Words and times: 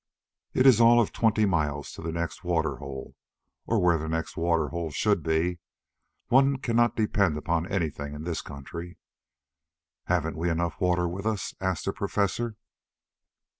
"It 0.55 0.65
is 0.65 0.81
all 0.81 0.99
of 0.99 1.13
twenty 1.13 1.45
miles 1.45 1.91
to 1.91 2.01
the 2.01 2.11
next 2.11 2.43
water 2.43 2.77
hole, 2.77 3.15
or 3.67 3.77
where 3.79 3.99
the 3.99 4.09
next 4.09 4.35
water 4.35 4.69
hole 4.69 4.89
should 4.89 5.21
be. 5.21 5.59
One 6.29 6.57
cannot 6.57 6.95
depend 6.95 7.37
upon 7.37 7.71
anything 7.71 8.15
in 8.15 8.23
this 8.23 8.41
country." 8.41 8.97
"Haven't 10.05 10.37
we 10.39 10.49
enough 10.49 10.81
water 10.81 11.07
with 11.07 11.27
us?" 11.27 11.53
asked 11.61 11.85
the 11.85 11.93
Professor. 11.93 12.57